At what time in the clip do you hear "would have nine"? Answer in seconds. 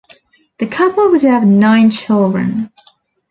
1.11-1.91